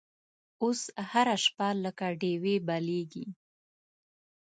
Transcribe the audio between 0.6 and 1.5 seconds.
اوس هره